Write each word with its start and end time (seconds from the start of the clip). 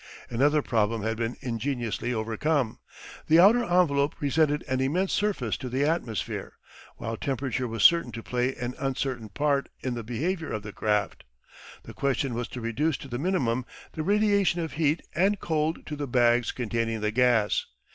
Another 0.31 0.63
problem 0.63 1.03
had 1.03 1.15
been 1.15 1.37
ingeniously 1.41 2.11
overcome. 2.11 2.79
The 3.27 3.37
outer 3.39 3.63
envelope 3.63 4.15
presented 4.15 4.63
an 4.67 4.81
immense 4.81 5.13
surface 5.13 5.57
to 5.57 5.69
the 5.69 5.85
atmosphere, 5.85 6.53
while 6.97 7.15
temperature 7.15 7.67
was 7.67 7.83
certain 7.83 8.11
to 8.13 8.23
play 8.23 8.55
an 8.55 8.73
uncertain 8.79 9.29
part 9.29 9.69
in 9.81 9.93
the 9.93 10.01
behaviour 10.03 10.51
of 10.51 10.63
the 10.63 10.73
craft. 10.73 11.23
The 11.83 11.93
question 11.93 12.33
was 12.33 12.47
to 12.47 12.61
reduce 12.61 12.97
to 12.97 13.07
the 13.09 13.19
minimum 13.19 13.63
the 13.91 14.01
radiation 14.01 14.59
of 14.59 14.73
heat 14.73 15.03
and 15.13 15.39
cold 15.39 15.85
to 15.85 15.95
the 15.95 16.07
bags 16.07 16.51
containing 16.51 17.01
the 17.01 17.11
gas. 17.11 17.67